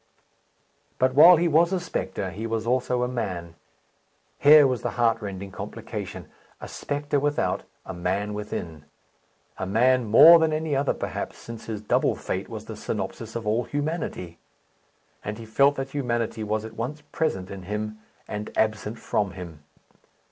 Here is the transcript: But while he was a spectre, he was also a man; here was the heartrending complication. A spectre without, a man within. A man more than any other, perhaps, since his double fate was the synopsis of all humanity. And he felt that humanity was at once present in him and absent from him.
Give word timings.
But 0.97 1.13
while 1.13 1.35
he 1.37 1.47
was 1.47 1.71
a 1.71 1.79
spectre, 1.79 2.31
he 2.31 2.47
was 2.47 2.65
also 2.65 3.03
a 3.03 3.07
man; 3.07 3.53
here 4.39 4.65
was 4.65 4.81
the 4.81 4.97
heartrending 4.97 5.51
complication. 5.51 6.27
A 6.59 6.67
spectre 6.67 7.19
without, 7.19 7.65
a 7.85 7.93
man 7.93 8.33
within. 8.33 8.85
A 9.59 9.67
man 9.67 10.05
more 10.05 10.39
than 10.39 10.53
any 10.53 10.75
other, 10.75 10.95
perhaps, 10.95 11.37
since 11.37 11.65
his 11.65 11.83
double 11.83 12.15
fate 12.15 12.49
was 12.49 12.65
the 12.65 12.75
synopsis 12.75 13.35
of 13.35 13.45
all 13.45 13.65
humanity. 13.65 14.39
And 15.23 15.37
he 15.37 15.45
felt 15.45 15.75
that 15.75 15.91
humanity 15.91 16.43
was 16.43 16.65
at 16.65 16.73
once 16.73 17.01
present 17.11 17.51
in 17.51 17.61
him 17.61 17.99
and 18.27 18.49
absent 18.57 18.97
from 18.97 19.33
him. 19.33 19.63